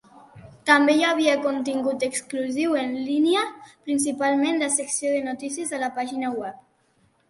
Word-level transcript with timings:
També 0.69 0.95
hi 0.99 1.05
havia 1.09 1.35
contingut 1.43 2.07
exclusiu 2.09 2.75
en 2.85 2.97
línia, 3.11 3.45
principalment 3.91 4.61
la 4.67 4.75
secció 4.81 5.17
de 5.17 5.25
notícies 5.31 5.79
a 5.81 5.87
la 5.89 5.97
pàgina 6.01 6.39
web. 6.45 6.71